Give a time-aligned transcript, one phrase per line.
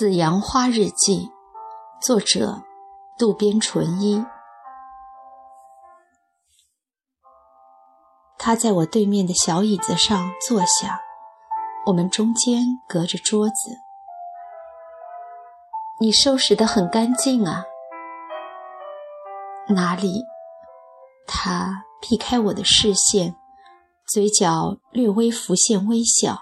[0.00, 1.30] 紫阳花日记，
[2.00, 2.62] 作者
[3.18, 4.24] 渡边淳一。
[8.38, 11.02] 他在我对面的小椅子上坐下，
[11.84, 13.54] 我们中间隔着桌子。
[16.00, 17.66] 你收拾得很干净啊。
[19.68, 20.24] 哪里？
[21.26, 23.36] 他避开我的视线，
[24.06, 26.40] 嘴角略微浮现微笑。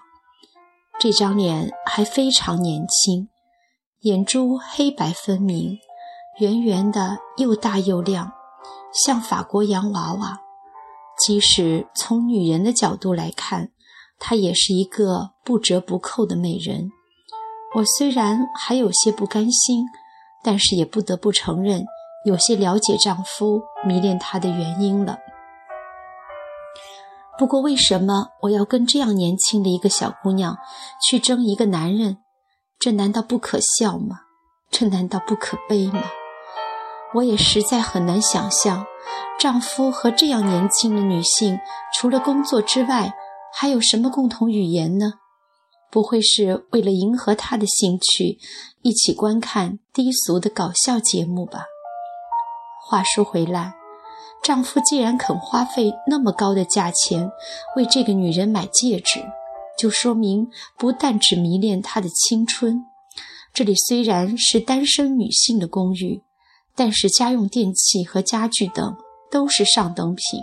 [1.01, 3.29] 这张脸还非常年轻，
[4.03, 5.77] 眼珠黑白分明，
[6.39, 8.31] 圆圆的，又大又亮，
[8.93, 10.39] 像法国洋娃娃。
[11.19, 13.71] 即使从女人的角度来看，
[14.21, 16.93] 她也是一个不折不扣的美人。
[17.75, 19.85] 我虽然还有些不甘心，
[20.45, 21.85] 但是也不得不承认，
[22.25, 25.19] 有些了解丈夫迷恋她的原因了。
[27.37, 30.57] 不过，为什么我要跟这样年轻的一个小姑娘
[31.03, 32.19] 去争一个男人？
[32.81, 34.21] 这难道不可笑吗？
[34.71, 36.03] 这难道不可悲吗？
[37.15, 38.87] 我也实在很难想象，
[39.41, 41.59] 丈夫和这样年轻的女性
[41.93, 43.13] 除了工作之外，
[43.53, 45.15] 还有什么共同语言呢？
[45.91, 48.39] 不会是为了迎合她的兴趣，
[48.83, 51.65] 一起观看低俗的搞笑节目吧？
[52.87, 53.75] 话说回来。
[54.41, 57.29] 丈夫既然肯花费那么高的价钱
[57.75, 59.21] 为这个女人买戒指，
[59.79, 62.85] 就说明不但只迷恋她的青春。
[63.55, 66.23] 这里虽然是单身女性的公寓，
[66.75, 68.97] 但是家用电器和家具等
[69.31, 70.41] 都是上等品，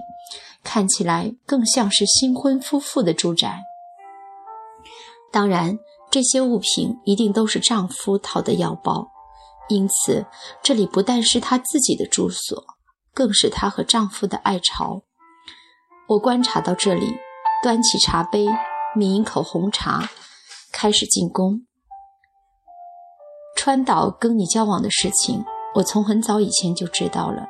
[0.64, 3.60] 看起来更像是新婚夫妇的住宅。
[5.32, 5.78] 当然，
[6.10, 9.12] 这些物品一定都是丈夫掏的腰包，
[9.68, 10.26] 因此
[10.64, 12.64] 这里不但是她自己的住所。
[13.14, 15.02] 更是她和丈夫的爱巢。
[16.10, 17.14] 我观察到这里，
[17.64, 18.46] 端起茶杯，
[18.96, 20.10] 抿一口红茶，
[20.72, 21.66] 开始进攻。
[23.56, 25.44] 川岛跟你交往的事情，
[25.76, 27.48] 我从很早以前就知道了。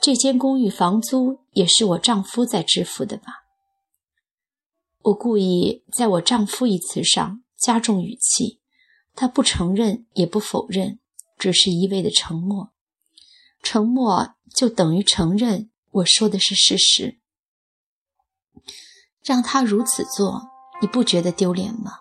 [0.00, 3.44] 这间公寓房租也是我丈夫在支付的吧？
[5.02, 8.60] 我故意在我丈夫一词上加重语气，
[9.14, 10.98] 他不承认也不否认，
[11.38, 12.72] 只是一味的沉默。
[13.62, 14.34] 沉默。
[14.54, 17.18] 就等于承认我说的是事实。
[19.24, 20.42] 让他如此做，
[20.82, 21.92] 你不觉得丢脸吗？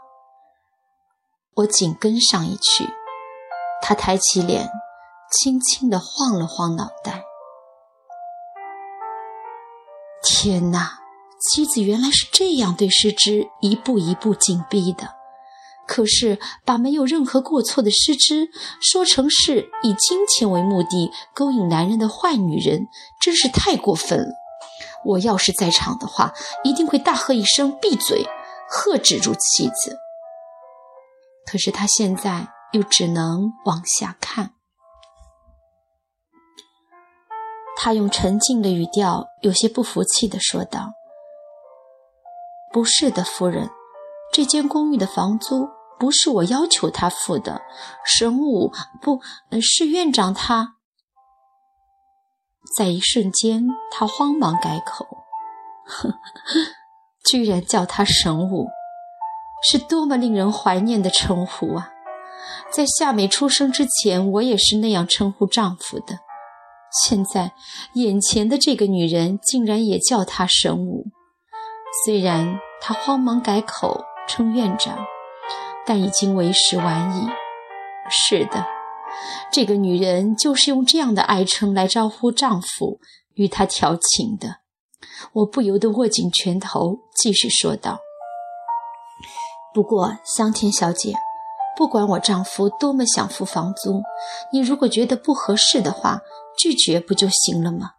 [1.53, 2.89] 我紧跟上一去，
[3.81, 4.67] 他抬起脸，
[5.31, 7.23] 轻轻地晃了晃脑袋。
[10.23, 10.99] 天哪，
[11.39, 15.13] 妻子原来是这样对失之一步一步紧逼的。
[15.87, 18.49] 可是，把没有任何过错的失之
[18.81, 22.87] 说成是以金钱为目的勾引男人的坏女人，
[23.19, 24.31] 真是太过分了。
[25.05, 28.25] 我要是在场的话，一定会大喝一声“闭嘴”，
[28.71, 29.97] 喝止住妻子。
[31.45, 34.53] 可是他现在又只能往下看。
[37.75, 40.93] 他用沉静的语调，有些不服气地说道
[42.71, 43.69] ：“不是的，夫人，
[44.31, 45.67] 这间公寓的房租。”
[45.99, 47.61] 不是我要求他付的，
[48.03, 48.71] 神武
[49.03, 49.21] 不
[49.61, 50.77] 是院长他。
[52.75, 55.05] 在一瞬间，他慌忙改口
[55.85, 56.15] ：“呵呵，
[57.31, 58.67] 居然叫他神武，
[59.63, 61.89] 是多么令人怀念的称呼啊！
[62.69, 66.19] 在夏美出生之前，我也是那样称呼丈夫的。
[67.05, 67.53] 现在，
[67.93, 71.05] 眼前的这个女人竟然也叫他神武。
[72.05, 74.97] 虽然他慌忙改口称院长。”
[75.83, 77.27] 但已经为时晚矣。
[78.07, 78.67] 是的，
[79.51, 82.99] 这个女人就是用这样的爱称来招呼丈夫
[83.33, 84.60] 与她调情的。
[85.33, 87.99] 我不由得握紧拳头，继续说道
[89.73, 91.15] ：“不过，香田小姐，
[91.77, 94.01] 不管我丈夫多么想付房租，
[94.51, 96.21] 你如果觉得不合适的话，
[96.57, 97.91] 拒绝不就行了吗？”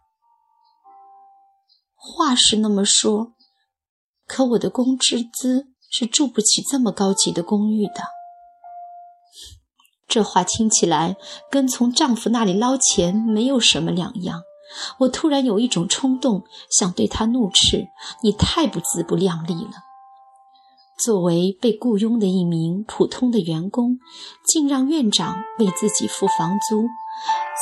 [1.95, 3.33] 话是那么说，
[4.27, 5.67] 可我的工资资……
[5.95, 8.01] 是住不起这么高级的公寓的。
[10.07, 11.17] 这话听起来
[11.51, 14.41] 跟从丈夫那里捞钱没有什么两样。
[14.99, 17.87] 我突然有一种冲动，想对他怒斥
[18.23, 19.71] ：“你太不自不量力了！
[21.03, 23.99] 作为被雇佣的一名普通的员工，
[24.45, 26.83] 竟让院长为自己付房租，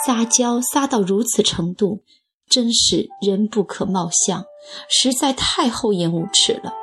[0.06, 2.04] 撒娇撒到如此程度，
[2.50, 4.44] 真是人不可貌相，
[4.90, 6.74] 实在太厚颜无耻了。”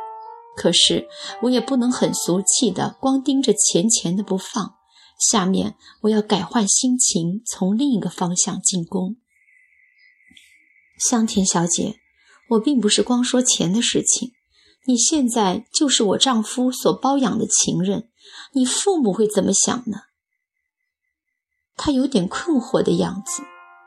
[0.56, 1.06] 可是
[1.42, 4.74] 我也不能很俗气的光盯着钱钱的不放，
[5.30, 9.18] 下面我要改换心情，从另一个方向进攻。
[10.98, 11.96] 香田小姐，
[12.50, 14.32] 我并不是光说钱的事情，
[14.86, 18.10] 你现在就是我丈夫所包养的情人，
[18.52, 20.02] 你父母会怎么想呢？
[21.76, 23.42] 他有点困惑的样子，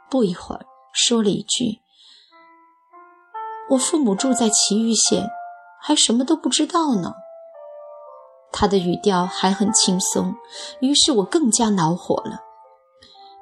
[0.09, 1.79] 不一会儿说了一句
[3.71, 5.29] ：“我父母住在祁玉县，
[5.81, 7.13] 还什么都不知道呢。”
[8.53, 10.35] 他的语调还很轻松，
[10.81, 12.39] 于是我更加恼火了。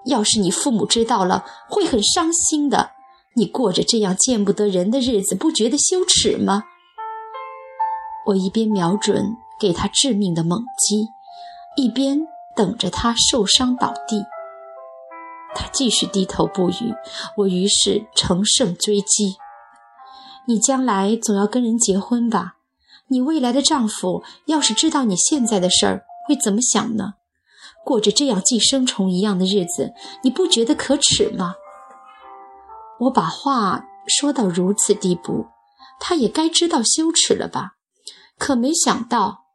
[0.06, 2.92] 要是你父母知道了，会很伤心的。
[3.39, 6.65] 你过着这样见不得人的日子，不觉得羞耻吗？
[8.25, 11.07] 我一边瞄准给他致命的猛击，
[11.77, 14.25] 一边等着他受伤倒地。
[15.56, 16.94] 他继续低头不语，
[17.38, 19.38] 我于是乘胜追击
[20.45, 22.56] ：“你将来总要跟人结婚吧？
[23.07, 27.13] 你未来的丈夫要是知道你现在的事儿，会怎么想呢？
[27.85, 29.94] 过着这样寄生虫一样的日子，
[30.24, 31.56] 你不觉得可耻吗？”
[32.99, 35.47] 我把话说到如此地步，
[35.99, 37.73] 他也该知道羞耻了吧？
[38.37, 39.45] 可没想到，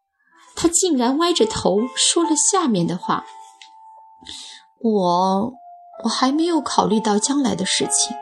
[0.55, 3.25] 他竟然歪着头说了下面的话
[4.81, 5.53] ：“我，
[6.05, 8.17] 我还没有考虑到将来的事情。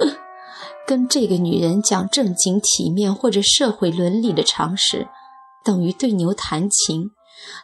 [0.86, 5.08] 跟这个女人讲正经、体面或者社会伦理的常识，
[5.64, 7.10] 等于对牛弹琴。”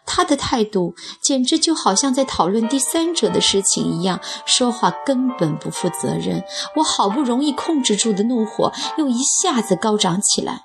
[0.05, 6.45] 他的态度简直就好像在讨论第三者的事情一样，说话根本不负责任。
[6.77, 10.63] 我好不容易控制住的怒火又一下子高涨起来。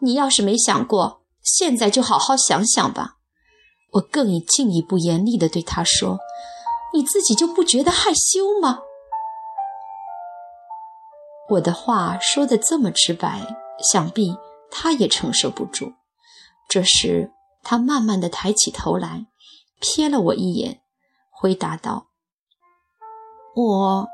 [0.00, 3.16] 你要是没想过，现在就好好想想吧。
[3.92, 6.18] 我更以进一步严厉地对他说
[6.94, 8.80] ：“你自己就不觉得害羞吗？”
[11.50, 13.56] 我的话说得这么直白，
[13.92, 14.34] 想必
[14.70, 15.92] 他也承受不住。
[16.72, 17.30] 这时，
[17.62, 19.26] 他慢慢的抬起头来，
[19.78, 20.80] 瞥了我一眼，
[21.28, 22.06] 回答道
[23.54, 24.08] ：“我，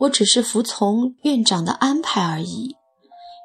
[0.00, 2.74] 我只是服从院长的安排而已。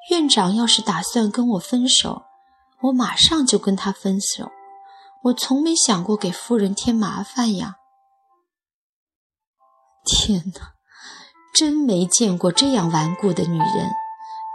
[0.10, 2.24] 院长要是打算跟我分手，
[2.82, 4.50] 我马上就跟他分手。
[5.26, 7.76] 我从没想过给夫人添麻烦呀。”
[10.04, 10.74] 天哪，
[11.54, 13.92] 真没见过这样顽固的女人。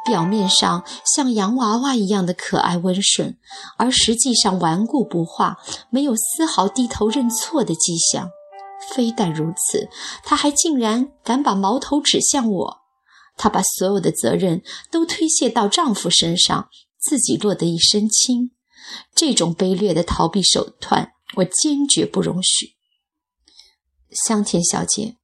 [0.04, 3.38] 表面上像洋娃娃一样的可爱温顺，
[3.78, 5.58] 而实际上顽固不化，
[5.90, 8.30] 没有丝毫低头认错的迹象。
[8.94, 9.88] 非但如此，
[10.22, 12.78] 她还竟然敢把矛头指向我。
[13.36, 16.68] 她把所有的责任都推卸到丈夫身上，
[17.00, 18.50] 自己落得一身轻。
[19.14, 22.74] 这种卑劣的逃避手段，我坚决不容许。
[24.10, 25.16] 香甜小姐。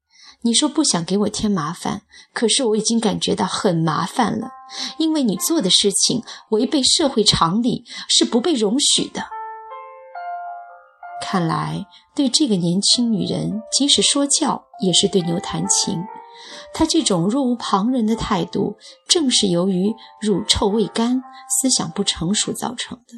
[0.42, 2.02] 你说不想给我添麻烦，
[2.32, 4.48] 可是我已经感觉到很麻烦了，
[4.96, 9.26] 因为你做的事情违背社会常理，是不被容许的。
[11.22, 16.02] 看来对这个年轻女人，即使说教也是对牛弹琴。
[16.72, 21.22] 她这种若无旁人的态度，正是由于乳臭未干、
[21.60, 23.14] 思想不成熟造成的。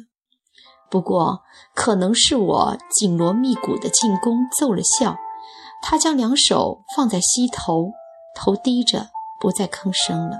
[0.91, 1.41] 不过，
[1.73, 5.15] 可能是我紧锣密鼓的进攻奏了效。
[5.83, 7.91] 他将两手放在膝头，
[8.33, 9.09] 头低着，
[9.39, 10.37] 不再吭声了。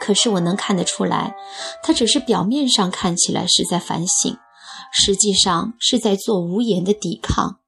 [0.00, 1.34] 可是我能看得出来，
[1.82, 4.38] 他只是表面上看起来是在反省，
[4.92, 7.58] 实际上是在做无言的抵抗。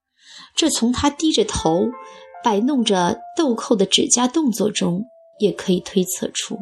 [0.55, 1.89] 这从他低着头
[2.45, 5.05] 摆弄着豆蔻的指甲动作中
[5.41, 6.59] 也可以推测出。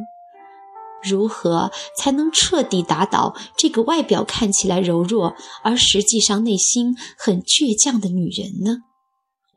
[1.02, 8.78] 如何才能彻底打倒这个外表看起来柔弱，而实际上内心很倔强的女人呢？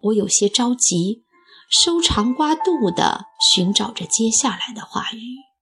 [0.03, 1.23] 我有些着急，
[1.69, 5.52] 搜肠刮肚地寻找着接下来的话语。